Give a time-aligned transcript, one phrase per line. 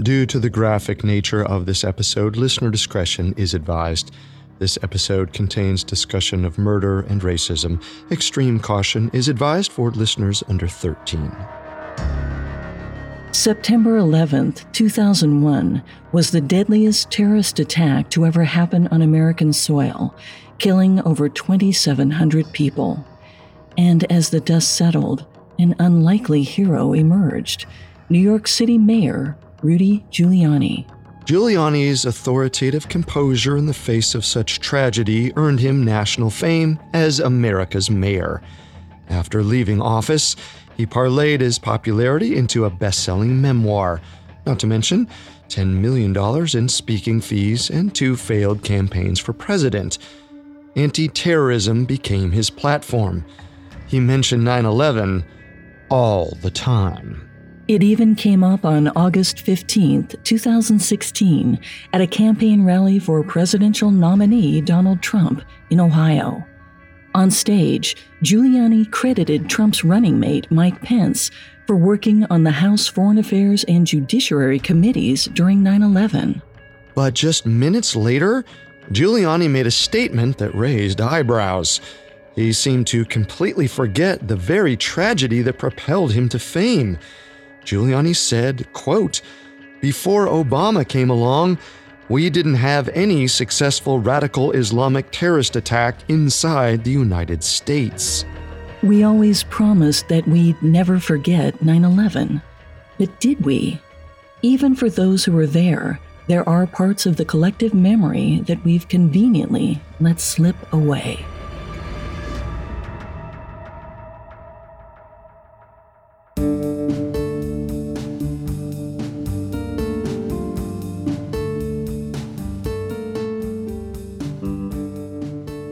[0.00, 4.10] Due to the graphic nature of this episode, listener discretion is advised.
[4.58, 7.82] This episode contains discussion of murder and racism.
[8.10, 11.30] Extreme caution is advised for listeners under 13.
[13.32, 15.82] September 11th, 2001,
[16.12, 20.14] was the deadliest terrorist attack to ever happen on American soil,
[20.58, 23.04] killing over 2,700 people.
[23.76, 25.26] And as the dust settled,
[25.58, 27.66] an unlikely hero emerged
[28.08, 30.86] New York City Mayor Rudy Giuliani.
[31.24, 37.88] Giuliani's authoritative composure in the face of such tragedy earned him national fame as America's
[37.88, 38.42] mayor.
[39.08, 40.34] After leaving office,
[40.76, 44.00] he parlayed his popularity into a best selling memoir,
[44.46, 45.06] not to mention
[45.48, 46.16] $10 million
[46.56, 49.98] in speaking fees and two failed campaigns for president.
[50.74, 53.24] Anti terrorism became his platform.
[53.86, 55.24] He mentioned 9 11
[55.90, 57.28] all the time.
[57.72, 61.58] It even came up on August 15, 2016,
[61.94, 66.46] at a campaign rally for presidential nominee Donald Trump in Ohio.
[67.14, 71.30] On stage, Giuliani credited Trump's running mate, Mike Pence,
[71.66, 76.42] for working on the House Foreign Affairs and Judiciary committees during 9 11.
[76.94, 78.44] But just minutes later,
[78.90, 81.80] Giuliani made a statement that raised eyebrows.
[82.34, 86.98] He seemed to completely forget the very tragedy that propelled him to fame.
[87.64, 89.20] Giuliani said, quote,
[89.80, 91.58] Before Obama came along,
[92.08, 98.24] we didn't have any successful radical Islamic terrorist attack inside the United States.
[98.82, 102.42] We always promised that we'd never forget 9 11.
[102.98, 103.80] But did we?
[104.42, 108.88] Even for those who were there, there are parts of the collective memory that we've
[108.88, 111.24] conveniently let slip away.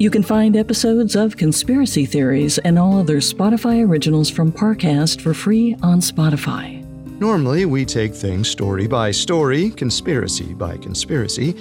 [0.00, 5.34] You can find episodes of Conspiracy Theories and all other Spotify originals from Parcast for
[5.34, 6.84] free on Spotify.
[7.18, 11.52] Normally, we take things story by story, conspiracy by conspiracy,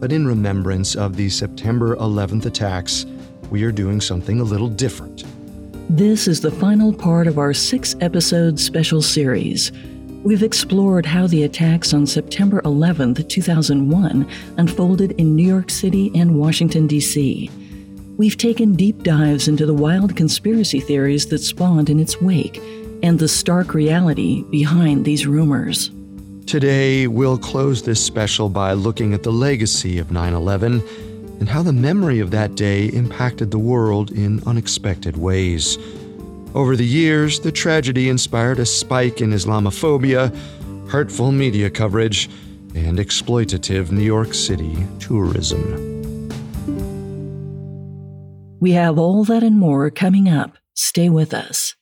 [0.00, 3.06] but in remembrance of the September 11th attacks,
[3.48, 5.22] we are doing something a little different.
[5.88, 9.70] This is the final part of our six episode special series.
[10.24, 16.36] We've explored how the attacks on September 11, 2001, unfolded in New York City and
[16.38, 17.50] Washington, D.C.
[18.18, 22.62] We've taken deep dives into the wild conspiracy theories that spawned in its wake
[23.02, 25.90] and the stark reality behind these rumors.
[26.46, 30.84] Today, we'll close this special by looking at the legacy of 9 11
[31.40, 35.78] and how the memory of that day impacted the world in unexpected ways.
[36.54, 40.36] Over the years, the tragedy inspired a spike in Islamophobia,
[40.88, 42.28] hurtful media coverage,
[42.74, 46.28] and exploitative New York City tourism.
[48.60, 50.56] We have all that and more coming up.
[50.74, 51.74] Stay with us.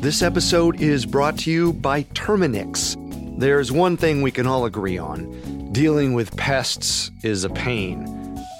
[0.00, 2.94] This episode is brought to you by Terminix.
[3.38, 8.06] There's one thing we can all agree on dealing with pests is a pain.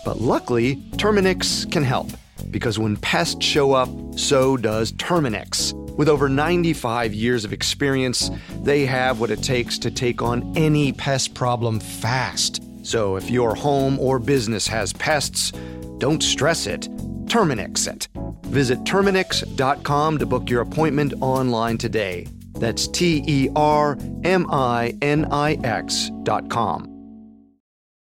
[0.05, 2.09] But luckily, Terminix can help
[2.51, 5.73] because when pests show up, so does Terminix.
[5.97, 8.31] With over 95 years of experience,
[8.63, 12.63] they have what it takes to take on any pest problem fast.
[12.83, 15.53] So if your home or business has pests,
[15.99, 16.83] don't stress it,
[17.27, 18.09] Terminix it.
[18.47, 22.29] Visit Terminix.com to book your appointment online today.
[22.55, 26.93] That's T E R M I N I X.com.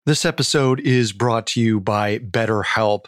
[0.05, 3.07] This episode is brought to you by BetterHelp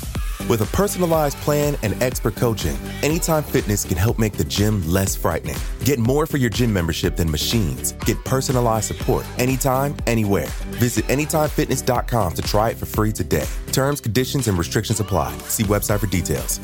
[0.49, 5.15] With a personalized plan and expert coaching, Anytime Fitness can help make the gym less
[5.15, 5.57] frightening.
[5.83, 7.93] Get more for your gym membership than machines.
[8.05, 10.47] Get personalized support anytime, anywhere.
[10.79, 13.47] Visit AnytimeFitness.com to try it for free today.
[13.71, 15.37] Terms, conditions, and restrictions apply.
[15.39, 16.59] See website for details.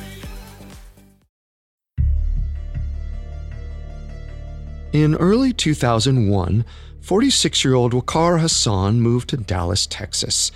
[4.94, 6.66] In early 2001,
[7.02, 10.52] 46 year old Waqar Hassan moved to Dallas, Texas.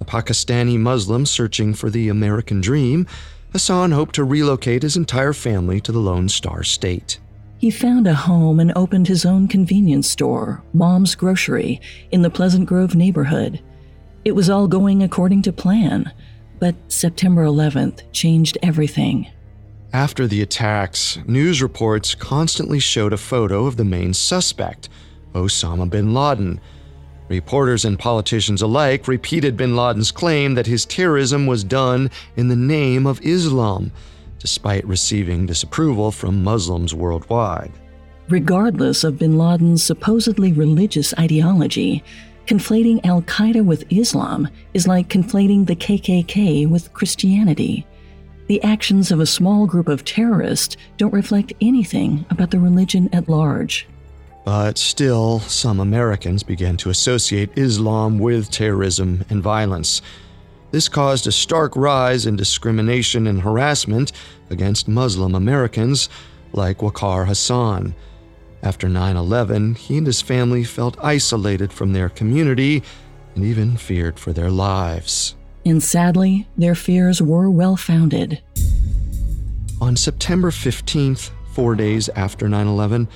[0.00, 3.06] A Pakistani Muslim searching for the American dream,
[3.52, 7.18] Hassan hoped to relocate his entire family to the Lone Star State.
[7.58, 11.80] He found a home and opened his own convenience store, Mom's Grocery,
[12.10, 13.60] in the Pleasant Grove neighborhood.
[14.24, 16.10] It was all going according to plan,
[16.58, 19.30] but September 11th changed everything.
[19.92, 24.88] After the attacks, news reports constantly showed a photo of the main suspect,
[25.34, 26.60] Osama bin Laden.
[27.30, 32.56] Reporters and politicians alike repeated bin Laden's claim that his terrorism was done in the
[32.56, 33.92] name of Islam,
[34.40, 37.70] despite receiving disapproval from Muslims worldwide.
[38.28, 42.02] Regardless of bin Laden's supposedly religious ideology,
[42.46, 47.86] conflating Al Qaeda with Islam is like conflating the KKK with Christianity.
[48.48, 53.28] The actions of a small group of terrorists don't reflect anything about the religion at
[53.28, 53.86] large.
[54.44, 60.00] But still, some Americans began to associate Islam with terrorism and violence.
[60.70, 64.12] This caused a stark rise in discrimination and harassment
[64.50, 66.08] against Muslim Americans
[66.52, 67.94] like Waqar Hassan.
[68.62, 72.82] After 9 11, he and his family felt isolated from their community
[73.34, 75.34] and even feared for their lives.
[75.64, 78.42] And sadly, their fears were well founded.
[79.80, 83.08] On September 15th, four days after 9 11,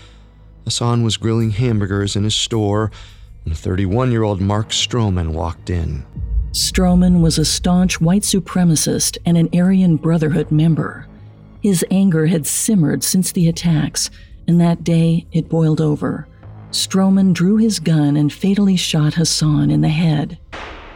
[0.65, 2.91] Hassan was grilling hamburgers in his store
[3.45, 6.05] when 31 year old Mark Stroman walked in.
[6.53, 11.07] Stroman was a staunch white supremacist and an Aryan Brotherhood member.
[11.63, 14.11] His anger had simmered since the attacks,
[14.47, 16.29] and that day it boiled over.
[16.71, 20.39] Stroman drew his gun and fatally shot Hassan in the head.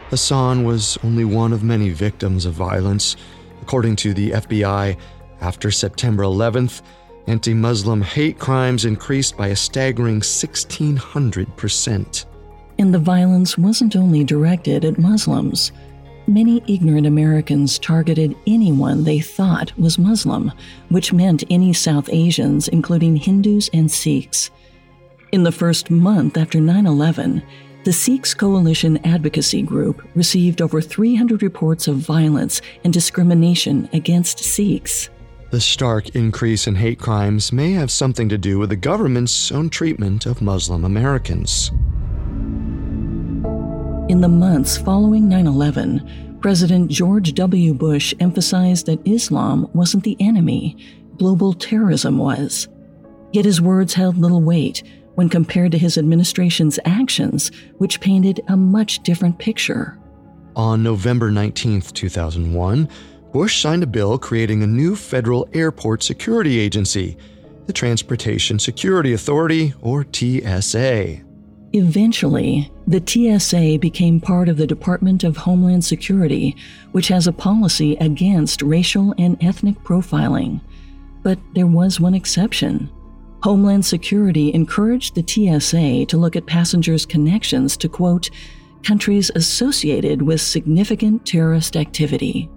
[0.09, 3.15] Hassan was only one of many victims of violence.
[3.61, 4.97] According to the FBI,
[5.41, 6.81] after September 11th,
[7.29, 12.25] anti Muslim hate crimes increased by a staggering 1,600%.
[12.79, 15.71] And the violence wasn't only directed at Muslims.
[16.27, 20.51] Many ignorant Americans targeted anyone they thought was Muslim,
[20.89, 24.49] which meant any South Asians, including Hindus and Sikhs.
[25.31, 27.43] In the first month after 9 11,
[27.83, 35.09] the Sikhs Coalition Advocacy Group received over 300 reports of violence and discrimination against Sikhs.
[35.51, 39.71] The stark increase in hate crimes may have something to do with the government's own
[39.71, 41.71] treatment of Muslim Americans.
[44.09, 47.73] In the months following 9 11, President George W.
[47.73, 50.77] Bush emphasized that Islam wasn't the enemy,
[51.17, 52.67] global terrorism was.
[53.33, 54.83] Yet his words held little weight
[55.15, 59.97] when compared to his administration's actions, which painted a much different picture.
[60.55, 62.87] On November 19, 2001,
[63.31, 67.15] Bush signed a bill creating a new federal airport security agency,
[67.67, 71.21] the Transportation Security Authority, or TSA.
[71.73, 76.55] Eventually, the TSA became part of the Department of Homeland Security,
[76.93, 80.59] which has a policy against racial and ethnic profiling.
[81.21, 82.89] But there was one exception.
[83.43, 85.23] Homeland Security encouraged the
[85.59, 88.31] TSA to look at passengers' connections to, quote,
[88.81, 92.49] countries associated with significant terrorist activity.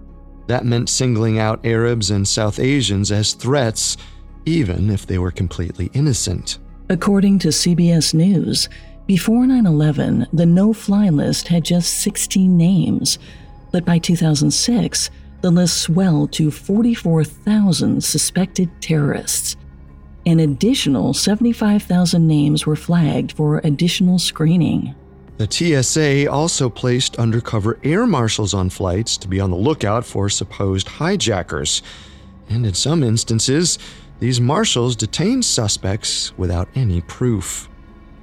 [0.47, 3.97] That meant singling out Arabs and South Asians as threats,
[4.45, 6.59] even if they were completely innocent.
[6.89, 8.67] According to CBS News,
[9.07, 13.19] before 9 11, the no fly list had just 16 names,
[13.71, 15.09] but by 2006,
[15.41, 19.57] the list swelled to 44,000 suspected terrorists.
[20.25, 24.95] An additional 75,000 names were flagged for additional screening.
[25.37, 30.29] The TSA also placed undercover air marshals on flights to be on the lookout for
[30.29, 31.81] supposed hijackers.
[32.49, 33.79] And in some instances,
[34.19, 37.67] these marshals detained suspects without any proof.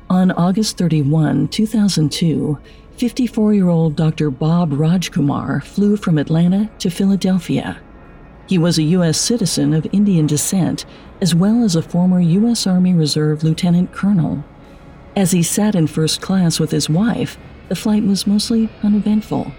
[0.09, 2.59] On August 31, 2002,
[2.97, 4.31] 54 year old Dr.
[4.31, 7.81] Bob Rajcoomar flew from Atlanta to Philadelphia.
[8.47, 9.21] He was a U.S.
[9.21, 10.85] citizen of Indian descent,
[11.21, 12.67] as well as a former U.S.
[12.67, 14.45] Army Reserve lieutenant colonel.
[15.17, 17.39] As he sat in first class with his wife,
[17.69, 19.53] the flight was mostly uneventful.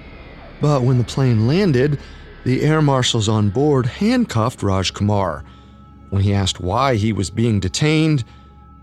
[0.60, 2.00] But when the plane landed,
[2.44, 5.44] the air marshals on board handcuffed Rajcoomar.
[6.10, 8.24] When he asked why he was being detained,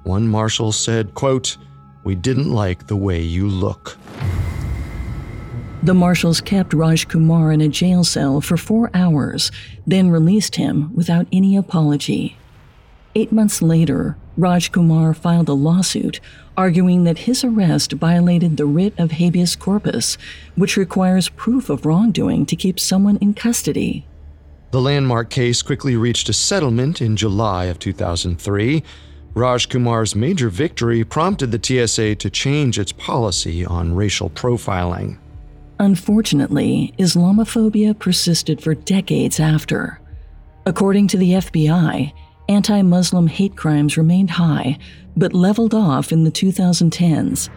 [0.04, 1.58] one marshal said, quote,
[2.04, 3.98] "We didn't like the way you look."
[5.82, 9.50] The marshals kept Rajcoomar in a jail cell for four hours,
[9.86, 12.37] then released him without any apology.
[13.18, 16.20] Eight months later, Rajcoomar filed a lawsuit
[16.56, 20.16] arguing that his arrest violated the writ of habeas corpus,
[20.54, 24.06] which requires proof of wrongdoing to keep someone in custody.
[24.70, 28.84] The landmark case quickly reached a settlement in July of 2003.
[29.34, 35.18] Rajcoomar's major victory prompted the TSA to change its policy on racial profiling.
[35.80, 40.00] Unfortunately, Islamophobia persisted for decades after.
[40.66, 42.12] According to the FBI,
[42.48, 44.78] anti Muslim hate crimes remained high,
[45.16, 47.48] but leveled off in the 2010s.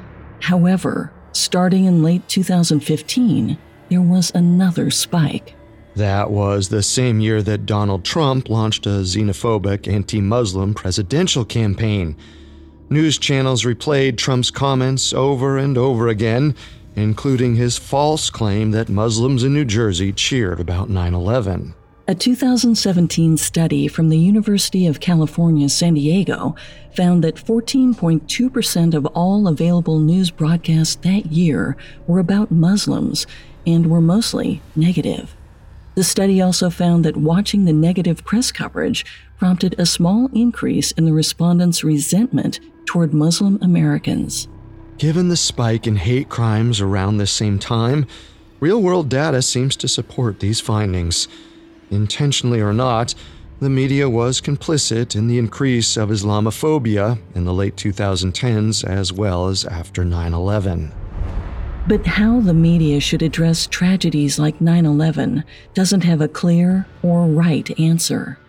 [0.41, 3.57] However, starting in late 2015,
[3.89, 5.55] there was another spike.
[5.95, 12.15] That was the same year that Donald Trump launched a xenophobic anti Muslim presidential campaign.
[12.89, 16.55] News channels replayed Trump's comments over and over again,
[16.95, 21.73] including his false claim that Muslims in New Jersey cheered about 9 11.
[22.11, 26.57] A 2017 study from the University of California, San Diego
[26.93, 31.77] found that 14.2% of all available news broadcasts that year
[32.07, 33.25] were about Muslims
[33.65, 35.33] and were mostly negative.
[35.95, 39.05] The study also found that watching the negative press coverage
[39.37, 44.49] prompted a small increase in the respondents' resentment toward Muslim Americans.
[44.97, 48.05] Given the spike in hate crimes around this same time,
[48.59, 51.29] real world data seems to support these findings.
[51.91, 53.13] Intentionally or not,
[53.59, 59.49] the media was complicit in the increase of Islamophobia in the late 2010s as well
[59.49, 60.91] as after 9 11.
[61.87, 65.43] But how the media should address tragedies like 9 11
[65.73, 68.39] doesn't have a clear or right answer.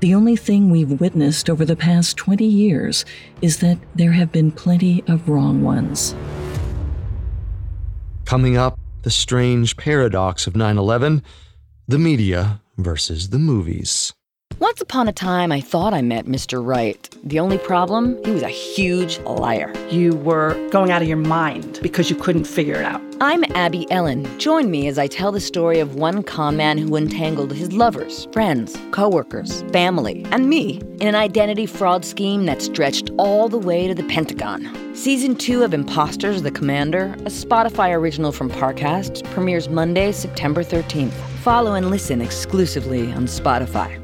[0.00, 3.04] The only thing we've witnessed over the past 20 years
[3.40, 6.16] is that there have been plenty of wrong ones.
[8.24, 11.22] Coming up, the strange paradox of 9 11
[11.88, 14.12] the media versus the movies.
[14.58, 16.64] Once upon a time, I thought I met Mr.
[16.64, 17.08] Right.
[17.24, 19.72] The only problem, he was a huge liar.
[19.90, 23.00] You were going out of your mind because you couldn't figure it out.
[23.20, 24.26] I'm Abby Ellin.
[24.38, 28.28] Join me as I tell the story of one con man who entangled his lovers,
[28.32, 33.88] friends, coworkers, family, and me in an identity fraud scheme that stretched all the way
[33.88, 34.94] to the Pentagon.
[34.94, 41.31] Season 2 of Imposters the Commander, a Spotify original from Parcast, premieres Monday, September 13th.
[41.42, 44.00] Follow and listen exclusively on Spotify.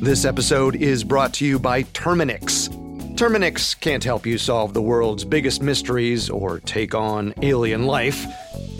[0.00, 2.68] This episode is brought to you by Terminix.
[3.14, 8.26] Terminix can't help you solve the world's biggest mysteries or take on alien life,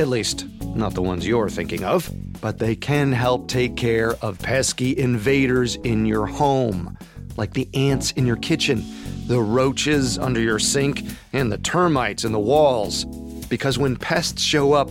[0.01, 0.45] at least,
[0.75, 5.77] not the ones you're thinking of, but they can help take care of pesky invaders
[5.77, 6.99] in your home,
[7.37, 8.83] like the ants in your kitchen,
[9.29, 13.05] the roaches under your sink, and the termites in the walls.
[13.49, 14.91] Because when pests show up,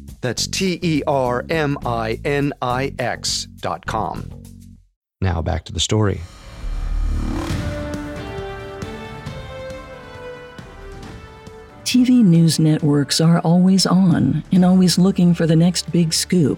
[0.21, 4.29] That's T E R M I N I X dot com.
[5.19, 6.21] Now back to the story.
[11.83, 16.57] TV news networks are always on and always looking for the next big scoop.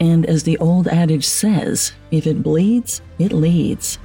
[0.00, 3.98] And as the old adage says, if it bleeds, it leads.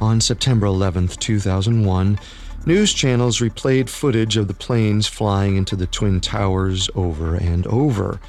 [0.00, 2.18] On September 11th, 2001,
[2.66, 8.20] news channels replayed footage of the planes flying into the Twin Towers over and over.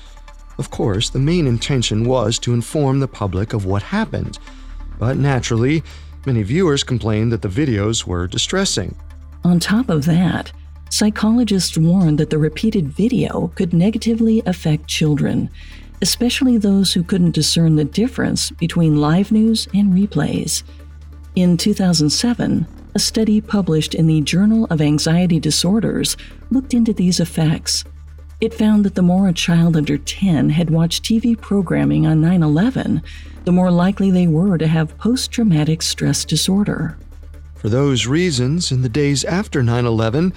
[0.57, 4.39] Of course, the main intention was to inform the public of what happened.
[4.99, 5.83] But naturally,
[6.25, 8.95] many viewers complained that the videos were distressing.
[9.43, 10.51] On top of that,
[10.89, 15.49] psychologists warned that the repeated video could negatively affect children,
[16.01, 20.63] especially those who couldn't discern the difference between live news and replays.
[21.35, 26.17] In 2007, a study published in the Journal of Anxiety Disorders
[26.49, 27.83] looked into these effects.
[28.39, 32.41] It found that the more a child under 10 had watched TV programming on 9
[32.43, 33.01] 11,
[33.45, 36.97] the more likely they were to have post traumatic stress disorder.
[37.55, 40.33] For those reasons, in the days after 9 11,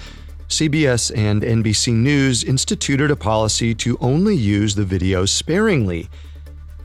[0.47, 6.07] CBS and NBC News instituted a policy to only use the video sparingly.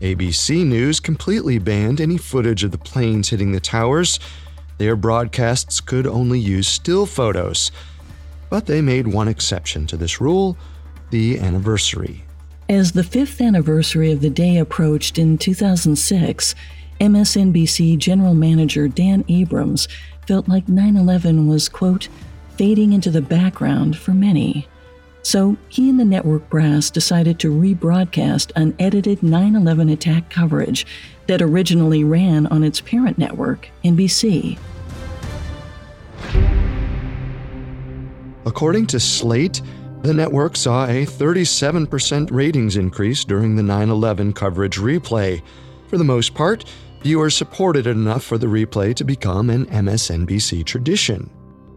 [0.01, 4.19] ABC News completely banned any footage of the planes hitting the towers.
[4.81, 7.71] Their broadcasts could only use still photos.
[8.49, 10.57] But they made one exception to this rule
[11.11, 12.25] the anniversary.
[12.67, 16.55] As the fifth anniversary of the day approached in 2006,
[16.99, 19.87] MSNBC General Manager Dan Abrams
[20.27, 22.09] felt like 9 11 was, quote,
[22.57, 24.67] fading into the background for many.
[25.23, 30.87] So he and the network brass decided to rebroadcast unedited 9 11 attack coverage
[31.27, 34.59] that originally ran on its parent network, NBC.
[38.47, 39.63] According to Slate,
[40.03, 45.43] the network saw a 37% ratings increase during the 9 11 coverage replay.
[45.89, 46.65] For the most part,
[47.03, 51.31] viewers supported it enough for the replay to become an MSNBC tradition.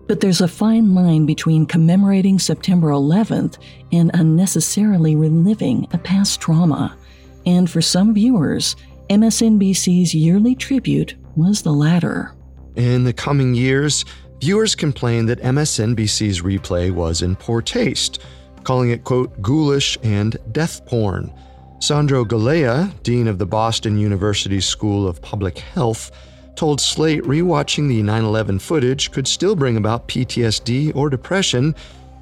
[0.07, 3.57] But there's a fine line between commemorating September 11th
[3.91, 6.97] and unnecessarily reliving a past trauma.
[7.45, 8.75] And for some viewers,
[9.09, 12.35] MSNBC's yearly tribute was the latter.
[12.75, 14.05] In the coming years,
[14.43, 18.19] viewers complained that MSNBC's replay was in poor taste,
[18.65, 21.33] calling it, quote, ghoulish and death porn.
[21.79, 26.11] Sandro Galea, dean of the Boston University School of Public Health,
[26.57, 31.73] told Slate rewatching the 9 11 footage could still bring about PTSD or depression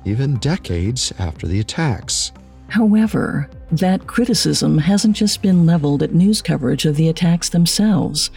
[0.05, 2.33] even decades after the attacks.
[2.67, 8.29] However, that criticism hasn't just been leveled at news coverage of the attacks themselves.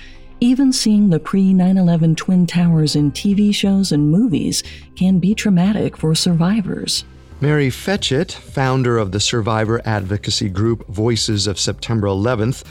[0.45, 4.63] Even seeing the pre 9 11 Twin Towers in TV shows and movies
[4.95, 7.07] can be traumatic for survivors.
[7.40, 12.62] Mary Fetchet, founder of the survivor advocacy group Voices of September 11th,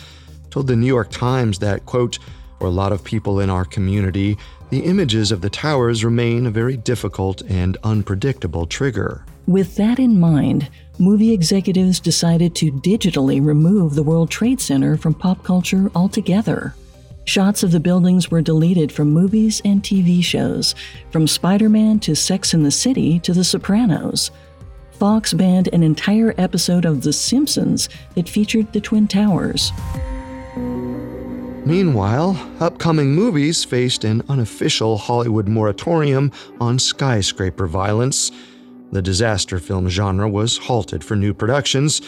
[0.51, 2.19] told the New York Times that, quote,
[2.59, 4.37] for a lot of people in our community,
[4.69, 9.25] the images of the towers remain a very difficult and unpredictable trigger.
[9.47, 10.69] With that in mind,
[10.99, 16.75] movie executives decided to digitally remove the World Trade Center from pop culture altogether.
[17.25, 20.75] Shots of the buildings were deleted from movies and TV shows,
[21.09, 24.29] from Spider Man to Sex and the City to The Sopranos.
[24.91, 29.71] Fox banned an entire episode of The Simpsons that featured the Twin Towers.
[31.65, 38.31] Meanwhile, upcoming movies faced an unofficial Hollywood moratorium on skyscraper violence.
[38.91, 42.01] The disaster film genre was halted for new productions,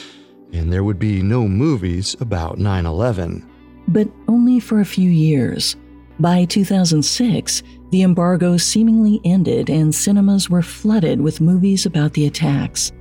[0.52, 3.50] and there would be no movies about 9 11.
[3.88, 5.76] But only for a few years.
[6.20, 12.92] By 2006, the embargo seemingly ended and cinemas were flooded with movies about the attacks.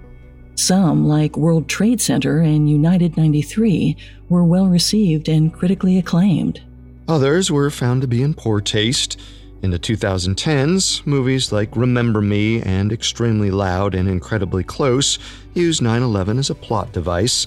[0.57, 3.97] Some, like World Trade Center and United 93,
[4.29, 6.63] were well received and critically acclaimed.
[7.09, 9.21] Others were found to be in poor taste.
[9.63, 15.19] In the 2010s, movies like Remember Me and Extremely Loud and Incredibly Close
[15.55, 17.47] used 9 11 as a plot device.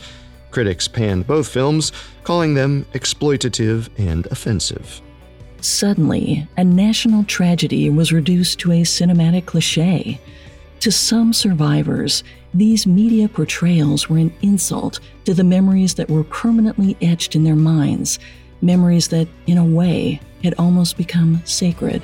[0.58, 1.91] Critics panned both films,
[2.24, 5.04] calling them exploitative and offensive.
[5.62, 10.20] Suddenly, a national tragedy was reduced to a cinematic cliche.
[10.80, 12.24] To some survivors,
[12.56, 17.56] these media portrayals were an insult to the memories that were permanently etched in their
[17.56, 18.17] minds,
[18.60, 22.02] memories that, in a way, had almost become sacred.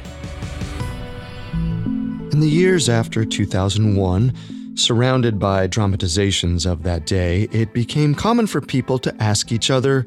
[1.53, 4.31] In the years after 2001,
[4.75, 10.05] surrounded by dramatizations of that day, it became common for people to ask each other,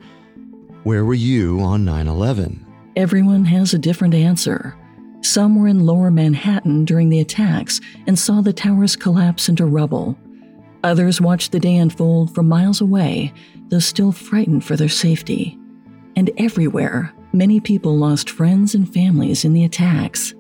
[0.83, 2.65] Where were you on 9 11?
[2.97, 4.75] Everyone has a different answer.
[5.23, 10.17] Some were in lower Manhattan during the attacks and saw the towers collapse into rubble.
[10.85, 13.33] Others watched the day unfold from miles away,
[13.69, 15.59] though still frightened for their safety.
[16.15, 20.33] And everywhere, many people lost friends and families in the attacks.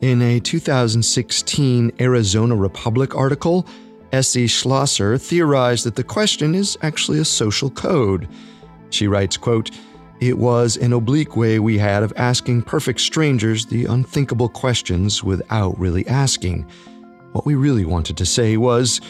[0.00, 3.66] In a 2016 Arizona Republic article,
[4.12, 4.46] S.E.
[4.46, 8.28] Schlosser theorized that the question is actually a social code.
[8.90, 9.72] She writes, quote,
[10.20, 15.76] it was an oblique way we had of asking perfect strangers the unthinkable questions without
[15.80, 16.70] really asking.
[17.32, 19.00] What we really wanted to say was,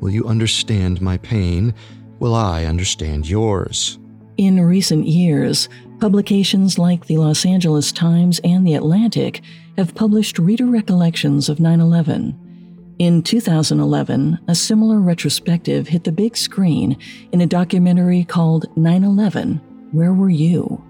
[0.00, 1.74] Will you understand my pain?
[2.18, 3.98] Will I understand yours?
[4.38, 9.42] In recent years, publications like the Los Angeles Times and The Atlantic
[9.76, 12.94] have published reader recollections of 9 11.
[12.98, 16.98] In 2011, a similar retrospective hit the big screen
[17.32, 19.60] in a documentary called 9 11
[19.92, 20.84] Where Were You?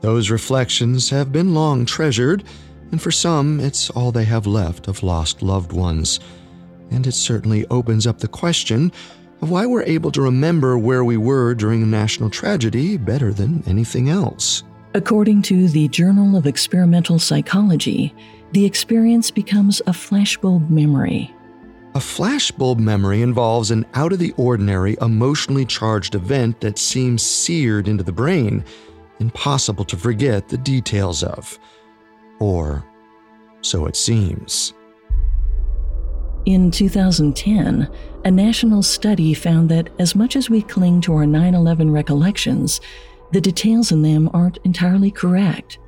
[0.00, 2.44] Those reflections have been long treasured,
[2.90, 6.20] and for some, it's all they have left of lost loved ones.
[6.90, 8.90] And it certainly opens up the question
[9.42, 13.62] of why we're able to remember where we were during a national tragedy better than
[13.66, 14.62] anything else.
[14.94, 18.14] According to the Journal of Experimental Psychology,
[18.52, 21.34] the experience becomes a flashbulb memory.
[21.94, 27.88] A flashbulb memory involves an out of the ordinary, emotionally charged event that seems seared
[27.88, 28.62] into the brain,
[29.18, 31.58] impossible to forget the details of.
[32.38, 32.84] Or
[33.62, 34.74] so it seems.
[36.44, 37.88] In 2010,
[38.26, 42.80] a national study found that as much as we cling to our 9 11 recollections,
[43.32, 45.78] the details in them aren't entirely correct.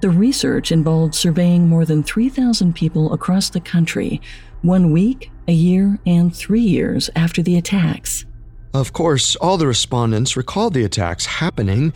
[0.00, 4.20] The research involved surveying more than 3,000 people across the country
[4.62, 8.24] one week, a year, and three years after the attacks.
[8.72, 11.92] Of course, all the respondents recalled the attacks happening,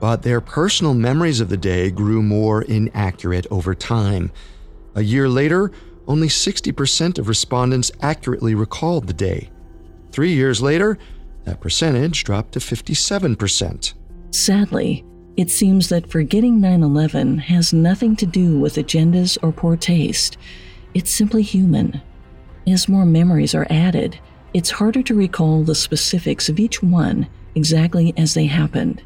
[0.00, 4.32] but their personal memories of the day grew more inaccurate over time.
[4.94, 5.70] A year later,
[6.06, 9.50] only 60% of respondents accurately recalled the day.
[10.12, 10.98] Three years later,
[11.44, 13.94] that percentage dropped to 57%.
[14.30, 15.04] Sadly,
[15.36, 20.36] it seems that forgetting 9 11 has nothing to do with agendas or poor taste.
[20.94, 22.00] It's simply human.
[22.66, 24.18] As more memories are added,
[24.54, 29.02] it's harder to recall the specifics of each one exactly as they happened.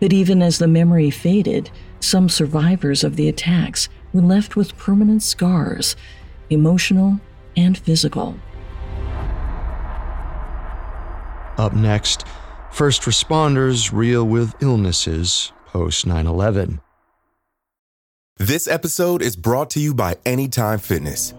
[0.00, 5.22] But even as the memory faded, some survivors of the attacks were left with permanent
[5.22, 5.96] scars,
[6.50, 7.20] emotional
[7.56, 8.36] and physical.
[11.58, 12.24] Up next,
[12.78, 16.80] first responders reel with illnesses post 9 11.
[18.36, 21.34] This episode is brought to you by Anytime Fitness.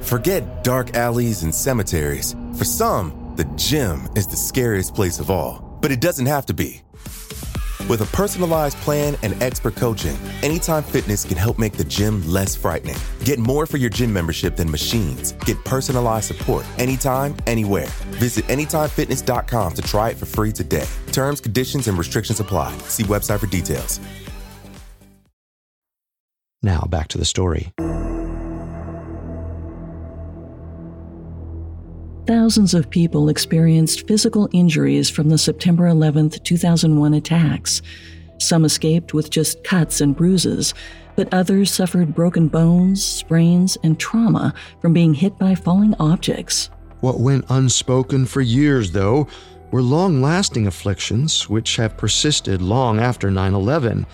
[0.00, 2.34] Forget dark alleys and cemeteries.
[2.58, 6.54] For some, the gym is the scariest place of all, but it doesn't have to
[6.54, 6.82] be.
[7.88, 12.54] With a personalized plan and expert coaching, Anytime Fitness can help make the gym less
[12.54, 12.96] frightening.
[13.24, 15.32] Get more for your gym membership than machines.
[15.44, 17.88] Get personalized support anytime, anywhere.
[18.20, 20.86] Visit AnytimeFitness.com to try it for free today.
[21.12, 22.76] Terms, conditions, and restrictions apply.
[22.88, 24.00] See website for details.
[26.62, 27.72] Now back to the story.
[32.26, 37.82] Thousands of people experienced physical injuries from the September 11, 2001 attacks.
[38.38, 40.72] Some escaped with just cuts and bruises,
[41.16, 46.70] but others suffered broken bones, sprains, and trauma from being hit by falling objects.
[47.00, 49.28] What went unspoken for years, though,
[49.70, 54.06] were long lasting afflictions which have persisted long after 9 11,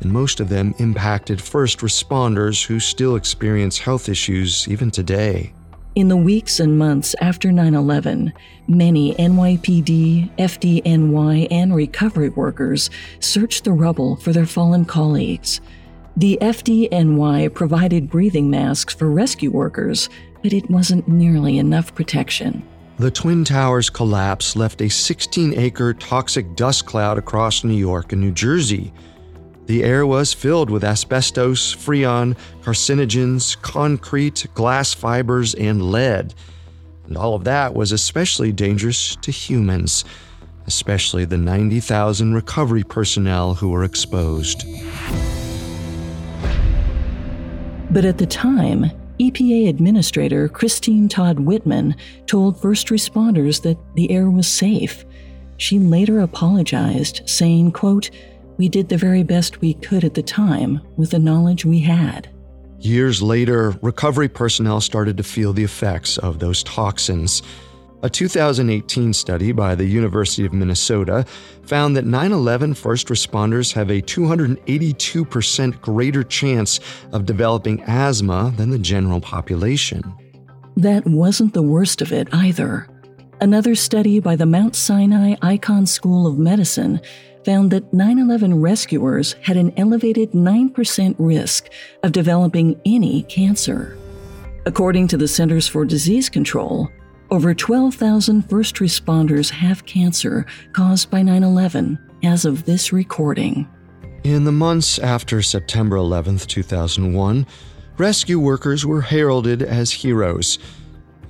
[0.00, 5.54] and most of them impacted first responders who still experience health issues even today.
[5.96, 8.30] In the weeks and months after 9 11,
[8.68, 15.62] many NYPD, FDNY, and recovery workers searched the rubble for their fallen colleagues.
[16.14, 20.10] The FDNY provided breathing masks for rescue workers,
[20.42, 22.62] but it wasn't nearly enough protection.
[22.98, 28.20] The Twin Towers collapse left a 16 acre toxic dust cloud across New York and
[28.20, 28.92] New Jersey.
[29.66, 36.34] The air was filled with asbestos, freon, carcinogens, concrete, glass fibers, and lead.
[37.06, 40.04] And all of that was especially dangerous to humans,
[40.66, 44.64] especially the 90,000 recovery personnel who were exposed.
[47.90, 54.30] But at the time, EPA Administrator Christine Todd Whitman told first responders that the air
[54.30, 55.04] was safe.
[55.56, 58.10] She later apologized, saying, quote,
[58.56, 62.28] we did the very best we could at the time with the knowledge we had.
[62.78, 67.42] Years later, recovery personnel started to feel the effects of those toxins.
[68.02, 71.24] A 2018 study by the University of Minnesota
[71.62, 76.78] found that 9 11 first responders have a 282% greater chance
[77.12, 80.14] of developing asthma than the general population.
[80.76, 82.86] That wasn't the worst of it either.
[83.40, 87.00] Another study by the Mount Sinai Icahn School of Medicine
[87.46, 91.68] found that 9 11 rescuers had an elevated 9% risk
[92.02, 93.96] of developing any cancer.
[94.66, 96.90] According to the Centers for Disease Control,
[97.30, 103.68] over 12,000 first responders have cancer caused by 9 11 as of this recording.
[104.24, 107.46] In the months after September 11, 2001,
[107.96, 110.58] rescue workers were heralded as heroes.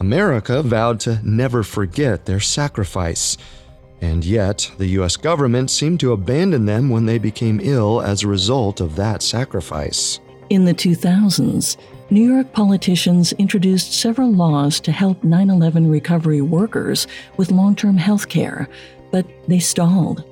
[0.00, 3.36] America vowed to never forget their sacrifice.
[4.00, 8.28] And yet, the US government seemed to abandon them when they became ill as a
[8.28, 10.20] result of that sacrifice.
[10.50, 11.76] In the 2000s,
[12.08, 17.96] New York politicians introduced several laws to help 9 11 recovery workers with long term
[17.96, 18.68] health care,
[19.10, 20.24] but they stalled.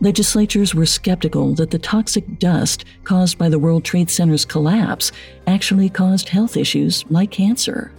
[0.00, 5.10] Legislatures were skeptical that the toxic dust caused by the World Trade Center's collapse
[5.46, 7.92] actually caused health issues like cancer.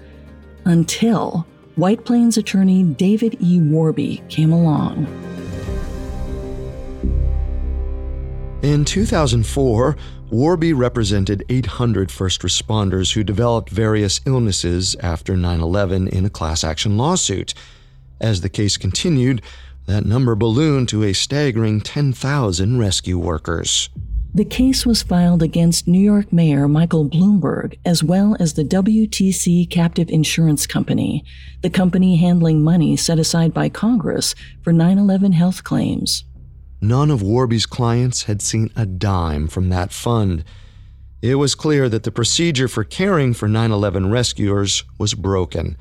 [0.66, 3.60] Until White Plains attorney David E.
[3.60, 5.06] Worby came along.
[8.64, 9.96] In 2004,
[10.32, 16.64] Worby represented 800 first responders who developed various illnesses after 9 11 in a class
[16.64, 17.54] action lawsuit.
[18.20, 19.44] As the case continued,
[19.86, 23.90] that number ballooned to a staggering 10,000 rescue workers.
[24.34, 29.70] The case was filed against New York Mayor Michael Bloomberg, as well as the WTC
[29.70, 31.24] Captive Insurance Company,
[31.62, 36.24] the company handling money set aside by Congress for 9 11 health claims.
[36.82, 40.44] None of Worby's clients had seen a dime from that fund.
[41.22, 45.78] It was clear that the procedure for caring for 9 11 rescuers was broken.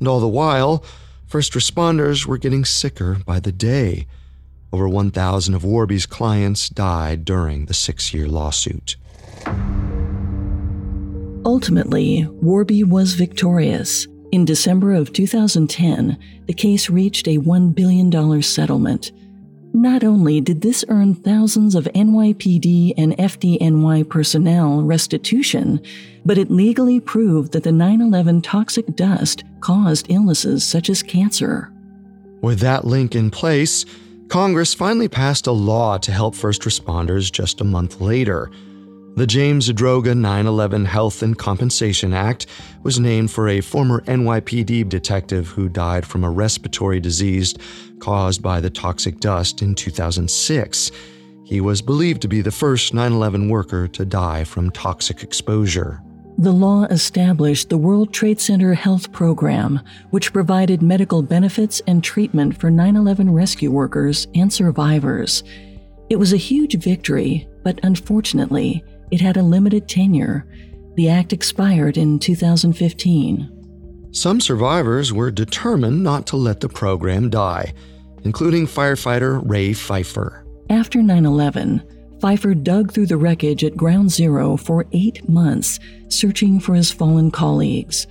[0.00, 0.84] And all the while,
[1.26, 4.08] first responders were getting sicker by the day.
[4.72, 8.96] Over 1,000 of Worby's clients died during the six year lawsuit.
[11.44, 14.06] Ultimately, Warby was victorious.
[14.30, 19.12] In December of 2010, the case reached a $1 billion settlement.
[19.74, 25.80] Not only did this earn thousands of NYPD and FDNY personnel restitution,
[26.24, 31.70] but it legally proved that the 9 11 toxic dust caused illnesses such as cancer.
[32.40, 33.84] With that link in place,
[34.32, 38.50] Congress finally passed a law to help first responders just a month later.
[39.14, 42.46] The James Zadroga 9 11 Health and Compensation Act
[42.82, 47.54] was named for a former NYPD detective who died from a respiratory disease
[47.98, 50.90] caused by the toxic dust in 2006.
[51.44, 56.00] He was believed to be the first 9 11 worker to die from toxic exposure.
[56.38, 62.58] The law established the World Trade Center Health Program, which provided medical benefits and treatment
[62.58, 65.44] for 9 11 rescue workers and survivors.
[66.08, 70.46] It was a huge victory, but unfortunately, it had a limited tenure.
[70.96, 74.08] The act expired in 2015.
[74.10, 77.72] Some survivors were determined not to let the program die,
[78.24, 80.44] including firefighter Ray Pfeifer.
[80.70, 81.82] After 9 11,
[82.22, 87.32] Pfeifer dug through the wreckage at Ground Zero for eight months, searching for his fallen
[87.32, 88.06] colleagues.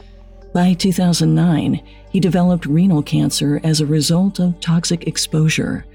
[0.54, 5.86] By 2009, he developed renal cancer as a result of toxic exposure.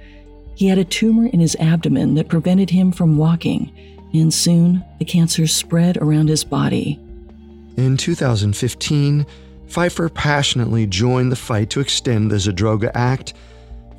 [0.54, 3.70] He had a tumor in his abdomen that prevented him from walking
[4.14, 6.98] and soon the cancer spread around his body.
[7.76, 9.26] In 2015,
[9.68, 13.34] Pfeifer passionately joined the fight to extend the Zadroga Act.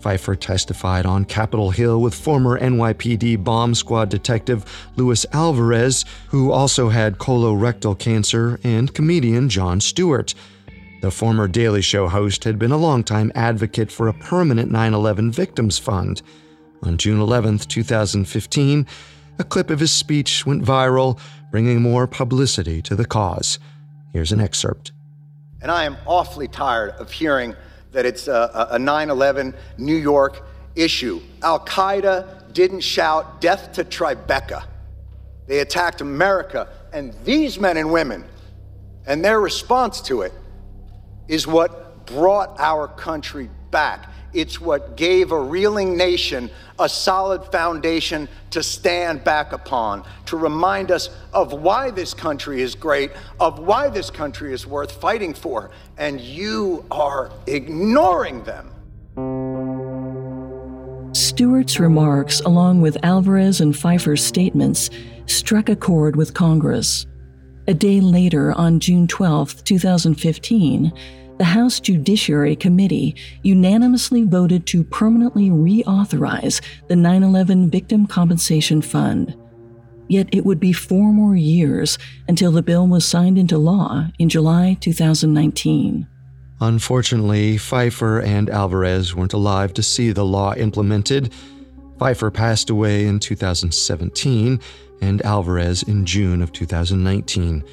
[0.08, 4.64] Pfeifer testified on Capitol Hill with former NYPD bomb squad detective
[4.96, 10.34] Luis Alvarez, who also had colorectal cancer, and comedian Jon Stewart.
[11.02, 15.34] The former Daily Show host had been a longtime advocate for a permanent 9 11
[15.34, 16.22] victims fund.
[16.84, 18.88] On June 11, 2015,
[19.40, 21.20] a clip of his speech went viral,
[21.52, 23.60] bringing more publicity to the cause.
[24.14, 24.94] Here's an excerpt.
[25.62, 27.58] And I am awfully tired of hearing
[27.98, 30.44] that it's a 9 11 New York
[30.76, 31.20] issue.
[31.42, 34.66] Al Qaeda didn't shout death to Tribeca.
[35.48, 38.24] They attacked America, and these men and women,
[39.08, 40.32] and their response to it
[41.28, 44.12] is what brought our country back.
[44.34, 50.92] It's what gave a reeling nation a solid foundation to stand back upon, to remind
[50.92, 55.72] us of why this country is great, of why this country is worth fighting for.
[55.98, 58.72] And you are ignoring them.
[61.14, 64.90] Stewart's remarks, along with Alvarez and Pfeifer's statements,
[65.26, 67.08] struck a chord with Congress.
[67.68, 70.94] A day later, on June 12, 2015,
[71.38, 79.36] the House Judiciary Committee unanimously voted to permanently reauthorize the 9 11 Victim Compensation Fund.
[80.08, 81.98] Yet it would be four more years
[82.28, 86.08] until the bill was signed into law in July 2019.
[86.60, 91.32] Unfortunately, Pfeifer and Alvarez weren't alive to see the law implemented.
[92.00, 94.60] Pfeifer passed away in 2017
[95.02, 97.64] and Alvarez in June of 2019.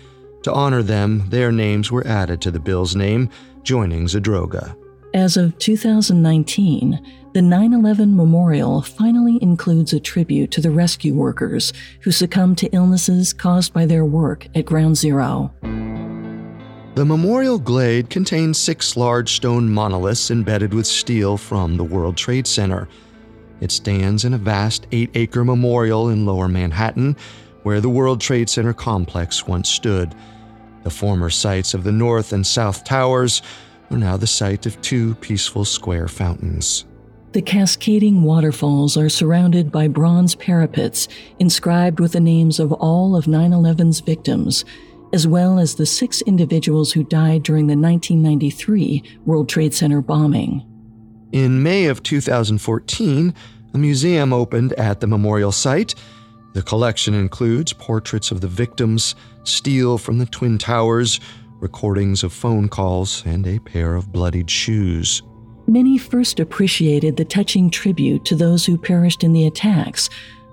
[0.43, 3.31] To honor them, their names were added to the bill's name,
[3.65, 4.77] joining Zadroga.
[5.15, 7.01] As of 2019,
[7.35, 12.69] the 9 11 Memorial finally includes a tribute to the rescue workers who succumbed to
[12.73, 15.53] illnesses caused by their work at Ground Zero.
[16.95, 22.47] The memorial glade contains six large stone monoliths embedded with steel from the World Trade
[22.47, 22.89] Center.
[23.61, 27.17] It stands in a vast eight acre memorial in lower Manhattan,
[27.65, 30.15] where the World Trade Center complex once stood.
[30.85, 33.43] The former sites of the North and South Towers
[33.91, 36.85] are now the site of two peaceful square fountains.
[37.33, 43.27] The cascading waterfalls are surrounded by bronze parapets inscribed with the names of all of
[43.27, 44.65] 9 11's victims,
[45.13, 50.65] as well as the six individuals who died during the 1993 World Trade Center bombing.
[51.33, 53.35] In May of 2014,
[53.73, 55.95] a museum opened at the memorial site.
[56.55, 61.21] The collection includes portraits of the victims, steel from the Twin Towers,
[61.59, 65.21] recordings of phone calls, and a pair of bloodied shoes.
[65.67, 70.09] Many first appreciated the touching tribute to those who perished in the attacks,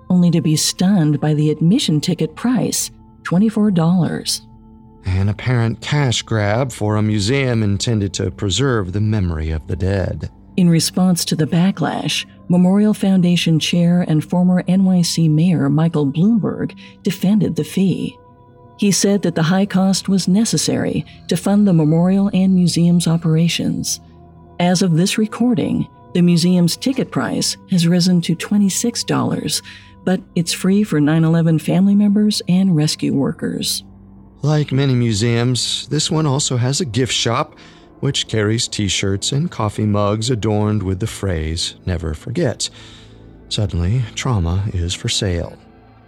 [0.10, 2.90] only to be stunned by the admission ticket price
[3.24, 4.42] $24.
[5.06, 10.32] An apparent cash grab for a museum intended to preserve the memory of the dead.
[10.58, 17.56] In response to the backlash, Memorial Foundation chair and former NYC Mayor Michael Bloomberg defended
[17.56, 18.20] the fee.
[18.78, 24.02] He said that the high cost was necessary to fund the memorial and museum's operations.
[24.60, 29.64] As of this recording, the museum's ticket price has risen to $26,
[30.04, 33.86] but it's free for 9 11 family members and rescue workers.
[34.42, 37.56] Like many museums, this one also has a gift shop,
[38.02, 42.70] which carries t shirts and coffee mugs adorned with the phrase, Never Forget.
[43.50, 45.58] Suddenly, trauma is for sale.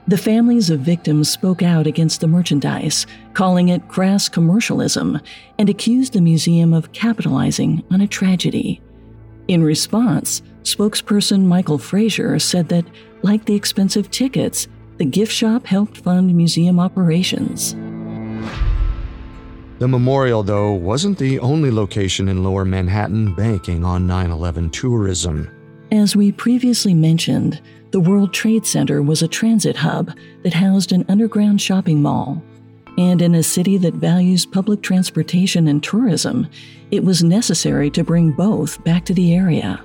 [0.07, 5.19] The families of victims spoke out against the merchandise, calling it crass commercialism,
[5.57, 8.81] and accused the museum of capitalizing on a tragedy.
[9.47, 12.85] In response, spokesperson Michael Frazier said that,
[13.21, 17.73] like the expensive tickets, the gift shop helped fund museum operations.
[19.83, 25.51] The memorial, though, wasn't the only location in lower Manhattan banking on 9 11 tourism.
[25.91, 31.03] As we previously mentioned, the World Trade Center was a transit hub that housed an
[31.09, 32.41] underground shopping mall.
[32.97, 36.47] And in a city that values public transportation and tourism,
[36.91, 39.83] it was necessary to bring both back to the area.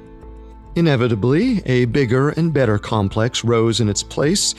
[0.77, 4.55] Inevitably, a bigger and better complex rose in its place.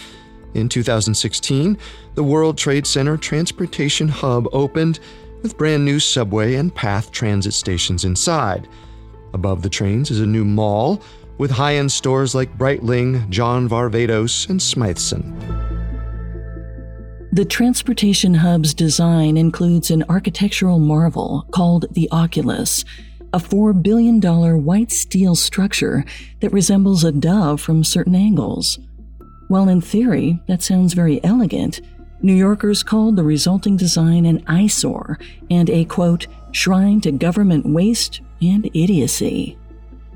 [0.53, 1.77] In 2016,
[2.15, 4.99] the World Trade Center Transportation Hub opened
[5.41, 8.67] with brand new subway and PATH transit stations inside.
[9.33, 11.01] Above the trains is a new mall
[11.37, 15.69] with high end stores like Breitling, John Varvatos, and Smythson.
[17.31, 22.83] The Transportation Hub's design includes an architectural marvel called the Oculus,
[23.33, 24.19] a $4 billion
[24.65, 26.03] white steel structure
[26.39, 28.79] that resembles a dove from certain angles.
[29.47, 31.81] While in theory that sounds very elegant,
[32.21, 35.17] New Yorkers called the resulting design an eyesore
[35.49, 39.57] and a quote, shrine to government waste and idiocy.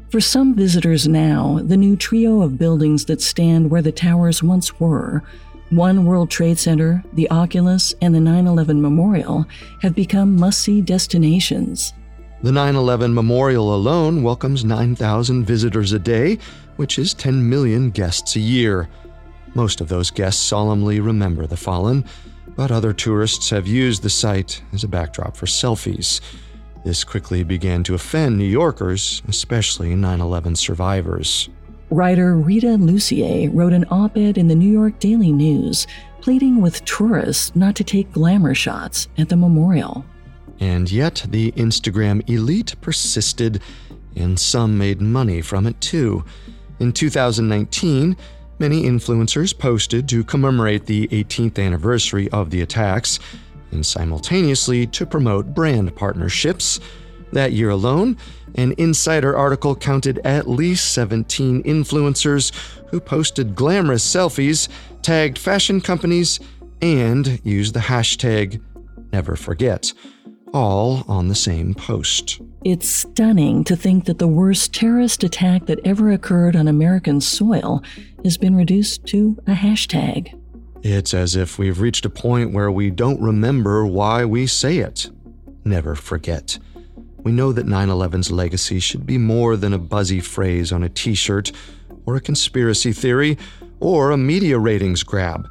[0.09, 4.79] For some visitors now, the new trio of buildings that stand where the towers once
[4.79, 5.23] were,
[5.69, 9.45] One World Trade Center, the Oculus, and the 9 11 Memorial,
[9.81, 11.93] have become must see destinations.
[12.43, 16.37] The 9 11 Memorial alone welcomes 9,000 visitors a day,
[16.75, 18.89] which is 10 million guests a year.
[19.53, 22.05] Most of those guests solemnly remember the fallen,
[22.55, 26.21] but other tourists have used the site as a backdrop for selfies.
[26.83, 31.49] This quickly began to offend New Yorkers, especially 9 11 survivors.
[31.89, 35.85] Writer Rita Lucier wrote an op ed in the New York Daily News
[36.23, 40.05] pleading with tourists not to take glamour shots at the memorial.
[40.61, 43.61] And yet, the Instagram elite persisted,
[44.15, 46.23] and some made money from it too.
[46.79, 48.15] In 2019,
[48.59, 53.19] many influencers posted to commemorate the 18th anniversary of the attacks
[53.71, 56.79] and simultaneously to promote brand partnerships.
[57.31, 58.17] That year alone,
[58.55, 62.51] an insider article counted at least 17 influencers
[62.89, 64.69] who posted glamorous selfies,
[65.01, 66.39] tagged fashion companies,
[66.81, 68.61] and used the hashtag
[69.11, 69.93] never forget,
[70.53, 72.39] all on the same post.
[72.63, 77.83] It's stunning to think that the worst terrorist attack that ever occurred on American soil
[78.23, 80.39] has been reduced to a hashtag.
[80.83, 85.09] It's as if we've reached a point where we don't remember why we say it.
[85.65, 86.59] Never forget.
[87.23, 90.89] We know that 9 11's legacy should be more than a buzzy phrase on a
[90.89, 91.51] t shirt,
[92.05, 93.37] or a conspiracy theory,
[93.79, 95.49] or a media ratings grab.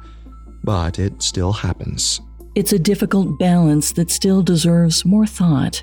[0.63, 2.21] But it still happens.
[2.55, 5.81] It's a difficult balance that still deserves more thought.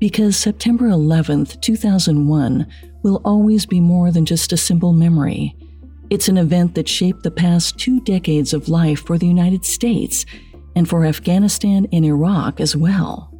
[0.00, 2.66] Because September 11th, 2001,
[3.04, 5.54] will always be more than just a simple memory.
[6.10, 10.26] It's an event that shaped the past two decades of life for the United States
[10.74, 13.32] and for Afghanistan and Iraq as well.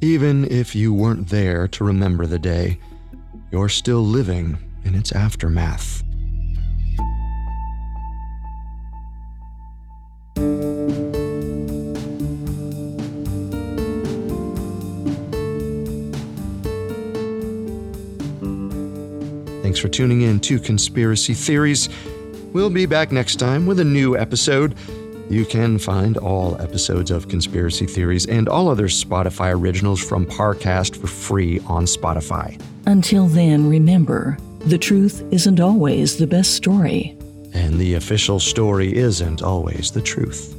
[0.00, 2.80] Even if you weren't there to remember the day,
[3.52, 6.02] you're still living in its aftermath.
[19.76, 21.90] Thanks for tuning in to Conspiracy Theories.
[22.54, 24.74] We'll be back next time with a new episode.
[25.28, 30.96] You can find all episodes of Conspiracy Theories and all other Spotify originals from Parcast
[30.96, 32.58] for free on Spotify.
[32.86, 37.14] Until then, remember the truth isn't always the best story.
[37.52, 40.56] And the official story isn't always the truth.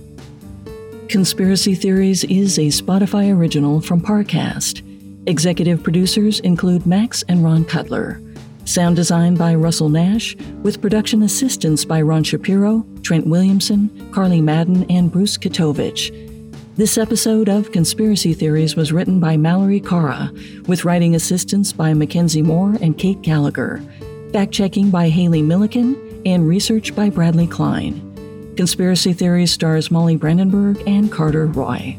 [1.09, 4.83] Conspiracy Theories is a Spotify original from Parcast.
[5.25, 8.21] Executive producers include Max and Ron Cutler.
[8.67, 14.85] Sound design by Russell Nash, with production assistance by Ron Shapiro, Trent Williamson, Carly Madden,
[14.91, 16.11] and Bruce Katovich.
[16.75, 20.33] This episode of Conspiracy Theories was written by Mallory Cara,
[20.67, 23.81] with writing assistance by Mackenzie Moore and Kate Gallagher,
[24.33, 28.03] fact checking by Haley Milliken, and research by Bradley Klein.
[28.57, 31.97] Conspiracy Theories stars Molly Brandenburg and Carter Roy.